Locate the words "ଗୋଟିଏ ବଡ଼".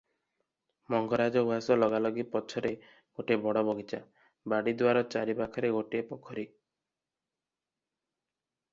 3.21-3.65